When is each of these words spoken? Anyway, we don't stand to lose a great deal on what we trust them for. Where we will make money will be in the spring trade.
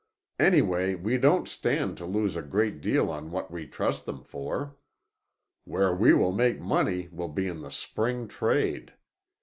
Anyway, 0.39 0.95
we 0.95 1.15
don't 1.15 1.47
stand 1.47 1.95
to 1.95 2.07
lose 2.07 2.35
a 2.35 2.41
great 2.41 2.81
deal 2.81 3.11
on 3.11 3.29
what 3.29 3.51
we 3.51 3.67
trust 3.67 4.07
them 4.07 4.23
for. 4.23 4.75
Where 5.63 5.93
we 5.93 6.11
will 6.11 6.31
make 6.31 6.59
money 6.59 7.07
will 7.11 7.29
be 7.29 7.45
in 7.47 7.61
the 7.61 7.69
spring 7.69 8.27
trade. 8.27 8.93